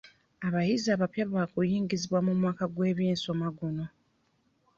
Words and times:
Abayizi 0.47 0.87
abapya 0.95 1.23
baakuyingizibwa 1.33 2.19
mu 2.25 2.33
mwaka 2.39 2.63
gw'ebyensoma 2.73 3.47
guno. 3.57 3.85